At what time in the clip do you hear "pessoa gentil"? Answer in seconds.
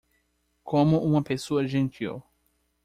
1.21-2.23